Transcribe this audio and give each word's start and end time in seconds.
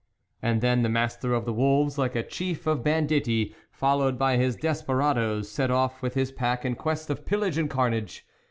And 0.41 0.61
then 0.61 0.81
the 0.81 0.89
master 0.89 1.35
of 1.35 1.45
the 1.45 1.53
wolves, 1.53 1.99
like 1.99 2.15
a 2.15 2.23
chief 2.23 2.65
of 2.65 2.83
banditti 2.83 3.53
followed 3.71 4.17
by 4.17 4.35
his 4.35 4.55
des 4.55 4.83
peradoes, 4.83 5.47
set 5.47 5.69
off 5.69 6.01
with 6.01 6.15
his 6.15 6.31
pack 6.31 6.65
in 6.65 6.73
quest 6.73 7.11
of 7.11 7.23
pillage 7.23 7.59
and 7.59 7.69
carnage. 7.69 8.25